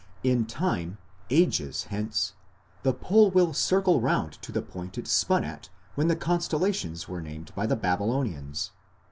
[0.23, 0.97] In time
[1.29, 2.33] ages hence
[2.81, 7.21] the pole will circle round to the point it spun at when the constellations were
[7.21, 8.71] named by the Babylonians.